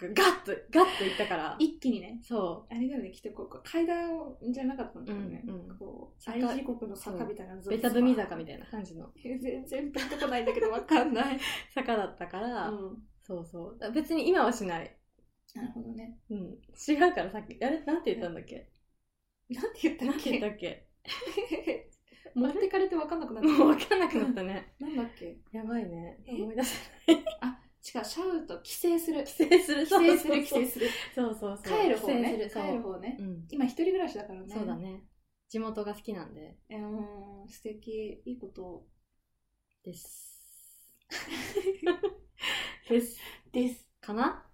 [0.09, 1.57] ガッと、ガッといったから。
[1.59, 4.09] 一気にね、そあれだよね、きっとこう階段
[4.51, 5.43] じゃなかったんだよね。
[5.47, 7.57] うんうんこう、坂愛地獄の坂みたいな。
[7.57, 9.11] ベタ踏み坂みいたいな感じのな。
[9.17, 11.39] 全然ピンとこないんだけど、わかんない。
[11.75, 13.03] 坂だったから、うん。
[13.23, 13.93] そうそう。
[13.93, 14.97] 別に今はしない。
[15.55, 16.19] なるほどね。
[16.31, 16.39] うん。
[16.39, 17.63] 違うからさっき。
[17.65, 18.71] あれなんて言ったんだっけ？
[19.51, 20.87] なんて言ったっなんて言けったっけ？
[22.35, 23.87] 持ってかれてわかんなくなっもう分た。
[23.89, 24.75] かんなくなったね。
[24.79, 25.37] なんだっけ？
[25.53, 26.19] やばいね。
[26.27, 26.35] え？
[26.41, 26.77] 思い出せ
[27.83, 29.25] 違う、シャウト、規制する。
[29.25, 29.87] 規制する。
[29.89, 30.89] 規制する、規そう制する。
[31.15, 31.79] そうそうそう。
[31.81, 32.51] 帰る方ね。
[32.53, 33.19] 帰る方ね。
[33.49, 34.55] 今一人暮らしだからね。
[34.55, 34.77] そうだ。
[34.77, 35.05] ね。
[35.49, 36.59] 地元が好きなんで。
[36.71, 38.23] うーん、素敵。
[38.25, 38.87] いいこと
[39.83, 40.99] です。
[42.89, 43.19] です。
[43.51, 43.89] です。
[44.01, 44.47] かな？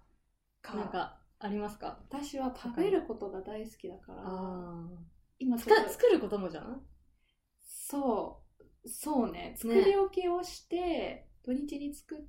[0.61, 1.99] かなんか、ありますか？
[2.09, 4.23] 私は食べることが大好きだから。
[5.39, 5.71] 今作
[6.11, 6.81] ることもじゃん？
[7.59, 8.41] そ
[8.83, 12.27] う、そうね、作り置きをして、土日に作って、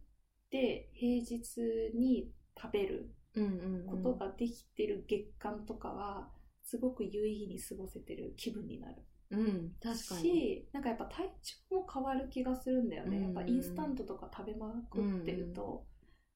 [0.51, 1.61] 平日
[1.95, 3.51] に食べるうんうん、
[3.83, 3.87] うん。
[3.87, 6.29] ことができてる月間とかは、
[6.63, 8.97] すごく有意義に過ごせてる気分になる。
[9.31, 10.21] うん、確かに。
[10.21, 13.19] し、なんかやっぱ体調も変わる気がするんだよね。
[13.19, 15.87] うんやっぱインスタントとか食べまくってると、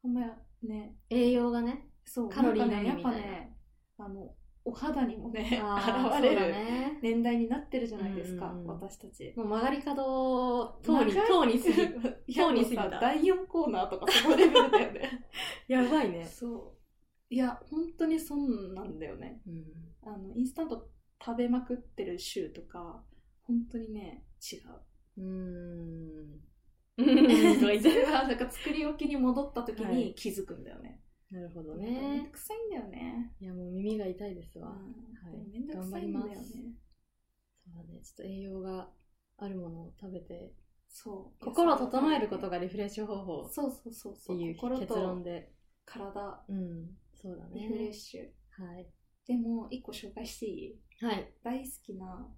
[0.04, 0.20] あんま
[0.62, 1.88] ね、栄養がね。
[2.04, 3.56] そう、カロリーなんかね、やっぱね、
[3.98, 6.98] あの、お肌にもね、現れるね。
[7.02, 9.32] 年代になってるじゃないですか、うんうんうん私たち。
[9.36, 11.68] もう曲がり角を通り、通り過
[12.26, 12.34] ぎ。
[12.34, 15.26] 通り過ぎた第4コーナーとかそのレベルだよね。
[15.66, 16.24] やばいね。
[16.24, 16.76] そ
[17.30, 17.34] う。
[17.34, 19.42] いや、本当にそうなんだよね。
[19.46, 19.64] うん。
[20.04, 20.88] あの、インスタント
[21.24, 23.04] 食べまくってる週とか、
[23.42, 24.60] 本当にね、違う。
[25.18, 26.40] うーん。
[26.98, 27.58] うん。
[27.58, 31.00] それはなんか作り置きに戻った時はいに気づくんだよね。
[31.32, 32.28] なるほどめんどね。
[32.30, 33.32] くさいんだよね。
[33.40, 34.68] いや、耳が痛いですわ。
[34.68, 36.34] うんはいめんどくさいんだよね。
[37.64, 38.00] そうだね。
[38.02, 38.88] ちょっと栄養が
[39.38, 40.52] あるものを食べて、
[40.88, 41.44] そう。
[41.44, 44.36] 心を整えることがリフレッシュ方法っそうそうそうそう。
[44.36, 45.52] ていう心結論とで。
[45.84, 46.96] 体、うん。
[47.14, 47.50] そうだね。
[47.60, 48.64] リフレッシュ。
[48.64, 48.86] はい。
[49.26, 50.80] でも、一個紹介していい？
[51.00, 51.32] はい。
[51.42, 52.28] 大好きな、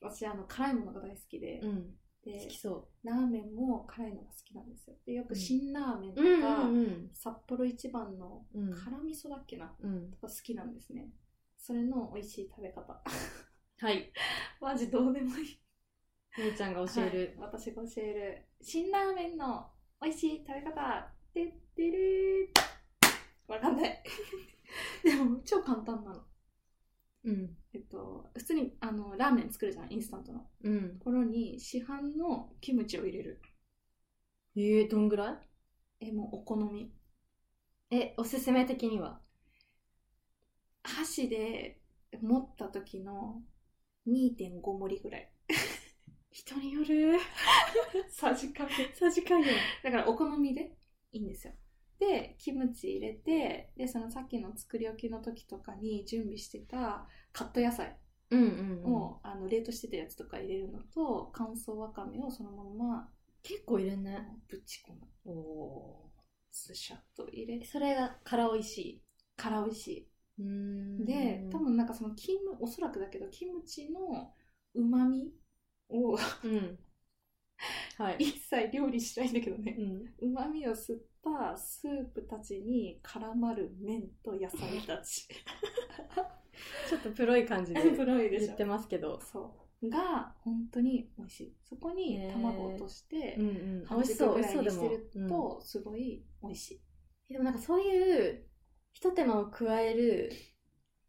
[0.00, 1.98] 私、あの、辛いものが大好きで、うん。
[2.24, 4.96] で好きそラーメンも辛いのが好きなんですよ。
[5.06, 6.40] で、よく辛ラーメンとう。
[6.40, 7.10] か、うん。
[7.12, 8.72] 札幌一番のうん。
[8.72, 10.10] 辛味噌だっけな、うん。
[10.10, 11.10] とか好きなんですね。
[11.58, 13.02] それの美味しい食べ方。
[13.78, 14.12] はい。
[14.60, 15.60] マジどうでもいい。
[16.38, 17.18] めいちゃんが教える。
[17.38, 19.70] はい私が教える辛ラーメンの
[20.02, 22.48] 美味しい食べ方てってれー
[23.46, 24.02] わかんない
[25.04, 26.24] でも超簡単なの
[27.24, 27.56] うん。
[27.74, 30.98] えっと普通にあのラーメン作るじゃんインスタントのうん。
[30.98, 33.40] ところに市販のキムチを入れる
[34.56, 35.40] えー、どんぐら
[36.00, 36.92] えもうお好みい
[37.90, 39.20] え、おすすめ的には？
[40.82, 41.80] 箸で
[42.20, 43.42] 持った時の
[44.06, 45.30] 2.5盛りぐらい
[46.30, 47.18] 人による。
[48.10, 49.54] さじ加減さじ加減。
[49.82, 50.76] だからお好みで
[51.12, 51.54] いいんですよ。
[51.98, 57.96] で、キムチ入れて、で、そのさっきの作り置きの時とかに準備してたカット野菜
[58.30, 58.50] うんうん、う
[58.90, 58.90] ん。
[58.90, 63.08] を、あの冷凍してたやつとか入れるのと、乾燥わかめをそのまま
[63.42, 64.26] 結構入れんね。
[64.48, 65.00] ぶち込む。
[65.26, 66.10] お
[66.50, 69.02] スシャッと入れて、それが辛美味しい。
[69.36, 71.06] 辛美味しうーんい。
[71.06, 74.32] で、多分なんかそのキム、おそらくだけど、キムチの
[74.74, 75.32] 旨味
[75.88, 76.78] をうん。
[77.96, 78.16] はい。
[78.24, 79.76] 一切料理しないんだけどね。
[79.78, 80.14] うん。
[80.18, 85.26] うまみを吸ったスープたちに絡まる麺と野菜たち。
[86.88, 89.20] ちょっとプロい感じで 言ってますけど。
[89.20, 89.88] そう。
[89.88, 91.56] が、本当に美味しい。
[91.62, 93.36] そこに卵を落として、
[93.86, 95.10] 半味しそう、熟ぐらいにしてる。
[95.16, 96.80] うんと、すごい美味し
[97.28, 97.32] い。
[97.32, 98.46] でもなんかそういう、
[98.92, 100.30] 一手間を加える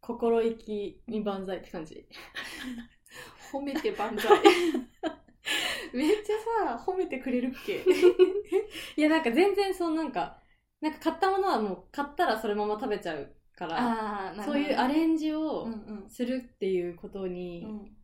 [0.00, 2.08] 心意気に万歳って感じ。
[3.52, 4.28] 褒めて万歳。
[5.94, 7.84] めっちゃさ、褒めてくれるっけ？
[8.96, 10.40] いやなんか全然そのなんか、
[10.80, 16.10] なんか買ったものはもう買ったらそのまま食べちゃうから、そういうアレンジうをんうん。
[16.10, 17.96] するっていうことに、うん、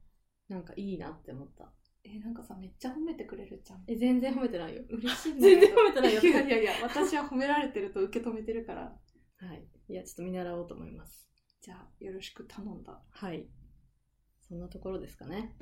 [0.49, 1.73] なんかいいなって思った。
[2.05, 3.85] え、なんかさ、めっちゃ褒めてくれるじゃん。
[3.87, 4.83] え、全然褒めてないよ。
[4.91, 8.99] 嬉しいんだけど全然褒めてないよいやいやいや、私は褒められてると受け止めてるから。
[9.37, 9.69] はい。
[9.89, 11.29] いや、ちょっと見習おうと思います。
[11.61, 13.01] じゃあ、よろしく頼んだ。
[13.11, 13.47] はい。
[14.41, 15.55] そんなところですかね。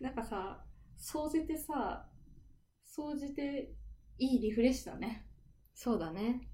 [0.00, 0.64] なんかさ、
[0.98, 2.08] 掃除ってさ、
[2.86, 3.72] 掃除って
[4.18, 5.26] いいリフレッシュだね。
[5.74, 6.48] そうだね。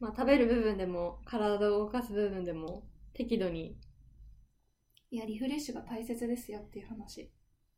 [0.00, 3.76] まあ食べる部分でも、体を動かす部分でも、適度に。
[5.10, 7.30] いや、リフレッシュが大切ですよっていう話。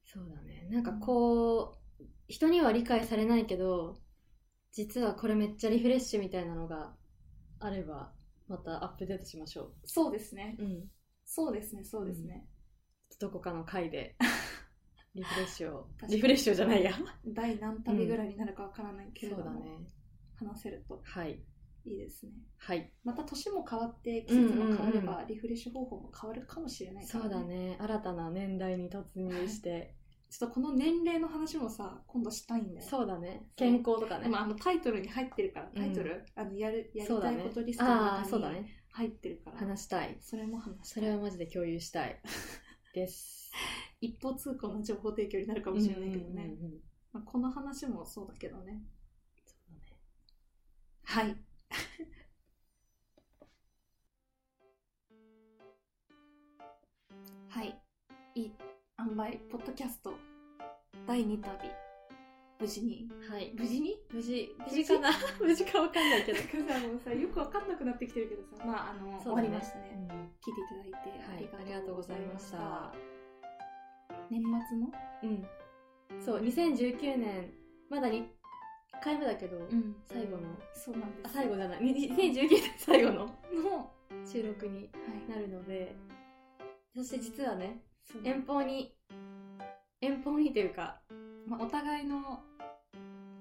[0.04, 0.68] そうだね。
[0.70, 4.00] なんかこう、人には理解されないけど、
[4.72, 6.94] 実はこれめっちゃリフレッシュみたいなのが
[7.60, 8.12] あれば、
[8.48, 10.56] またアップデートしましょそうですね。
[10.58, 10.62] う。
[10.62, 10.90] うん。
[11.24, 12.46] そうですね、そうですね。
[13.18, 14.16] どこかの回で、
[15.14, 16.92] リフレッシュをリフレッシュじゃないや。
[17.26, 19.88] 第何旅ぐらいになるかわからないけれども、そうだね。
[20.36, 21.00] 話せると。
[21.04, 21.40] はい。
[21.86, 22.32] いいですね。
[22.56, 22.90] はい。
[23.04, 27.42] また年も変わって季節も変われうんうんば、リフレッシュ方法も変わるかもしれないから、そうだ。
[27.42, 27.76] ね。
[27.78, 29.94] 新たな年代に突入して。
[30.30, 32.86] ちょっとこの年齢の話もさ、今度したいんだよ。
[32.86, 33.46] そうだね。
[33.54, 34.28] 健康とかね。
[34.28, 38.82] まあ、あのタイトルに入ってるから、タイトル、あのやるやりたいことリストのああ、そうだ中にね。
[38.90, 40.16] 入ってるから、話したい。
[40.20, 42.20] それも話したいそれはマジで共有したい。
[42.94, 43.52] です。
[44.04, 46.54] 一方通行の情報提供になるかもしれないけどね、
[47.12, 48.82] まあ、この話もそうだけどね。
[49.46, 49.96] そうだね。
[51.04, 51.36] はい。
[57.48, 57.80] はい。
[58.34, 58.52] いい
[58.98, 60.12] 塩梅ポッドキャスト
[61.06, 61.70] 第2旅
[62.60, 63.08] 無事に。
[63.30, 63.54] はい。
[63.56, 63.96] 無事に？
[64.12, 64.84] 無事、無事？
[64.84, 65.10] かな？
[65.40, 66.38] 無事かわかんないけど。
[66.64, 68.64] なんかさもうさよくわかんなくなってきてるけどさ。
[68.66, 70.16] まああの、終わりましたね、うん。
[70.40, 71.10] 聞いていただいて
[71.54, 71.62] はい。
[71.62, 72.92] ありがとうございました
[74.30, 74.92] 年末の？
[75.22, 75.46] うん。
[76.20, 77.52] そう、2019年、
[77.90, 78.24] まだ2
[79.02, 79.96] 回目だけど、ん。
[80.06, 80.42] 最後の、
[80.74, 81.26] そうなんです。
[81.26, 83.90] あ、最後じゃない、に2019年最後のの。
[84.26, 85.30] 収録にはい。
[85.30, 85.94] なるので、
[86.94, 88.22] そして実はね、そう。
[88.24, 88.96] 遠方に、
[90.00, 91.00] 遠方にというか、
[91.46, 92.40] まあ、お互いの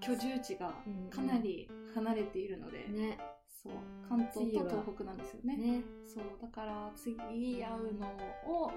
[0.01, 3.73] 居住地がうんかなり離れているので、ね、そう。
[4.09, 5.55] 関東と東北なんですよね。
[5.55, 6.23] ね、そう。
[6.41, 7.15] だから次
[7.63, 8.07] 会うの
[8.45, 8.71] を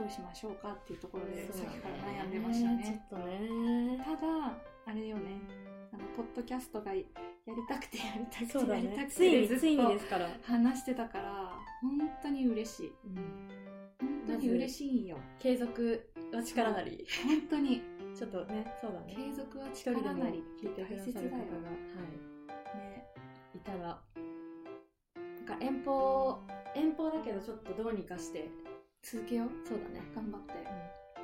[0.00, 4.02] どうしましょうかっていうところでさっきから悩んでましたねね。
[4.02, 5.38] ただあれよね
[5.92, 9.06] あのポッドキャストがやりたくてやりたくてやりたね。
[9.06, 10.52] くてずっと。
[10.52, 13.48] 話してたから本当に嬉しいうん
[14.00, 17.06] 本当に嬉しいんよ継続は力なり。
[17.26, 17.82] 本当に
[18.16, 19.14] ちょっとね、そうだね。
[19.16, 22.78] 継続は力なり聞いてくださる方が、はい。
[22.78, 23.04] ね
[23.54, 26.40] いたらなんか遠方
[26.74, 28.48] 遠方だけどちょっとどうにかして
[29.02, 29.48] 続けよう。
[29.66, 30.52] そうだね、頑張って。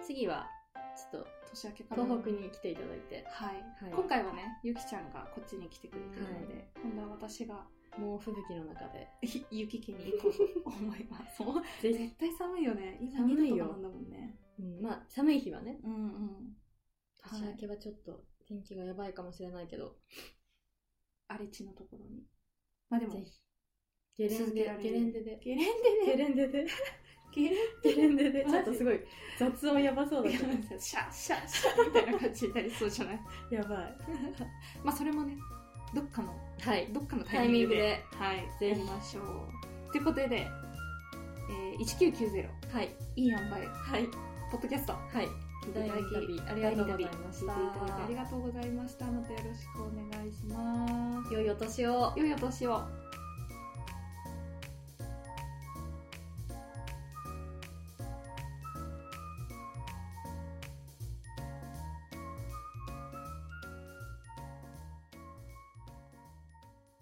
[0.02, 3.24] 次はちょっと年明けから東北に来ていただいて。
[3.28, 3.92] はい、はい。
[3.92, 7.66] 今回はねゆきちゃんがこっちに来てくれてるので、今度は私が
[7.98, 11.42] 猛吹雪の中でひ 雪家に行こうと 思います。
[11.82, 12.98] 絶対寒いよね。
[13.00, 14.38] 今寒い2よなんだもんね。
[14.58, 15.80] うん、まあ寒い日はね。
[15.82, 16.56] うんうん。
[17.18, 19.98] 年明けはちょっと天気がやばいかもしれないけど、
[21.28, 22.24] 荒れ地のところに。
[22.88, 23.22] まあでも
[24.16, 25.38] ゲレンデゲレンデで。
[25.42, 26.16] ゲレンゲデで。
[26.16, 26.66] レンデで
[27.82, 29.00] ゲレンデでちょっとすごい
[29.38, 33.20] 雑音やばそうだデけどシャッシャッシャッみたいな感じになりそうじゃない
[33.50, 33.94] やばい
[34.82, 35.36] まあそれもね
[35.94, 44.08] どっかのはいどっかのタイミングでングではいぜひやりましょうということで、えー、1990はいいい塩梅はい
[44.50, 52.80] ポッドキャストはい聞いていただき第二旅ありがとうございました聞いていただきありがとうございましたまたよろしくお願いします良いお年を良いお年を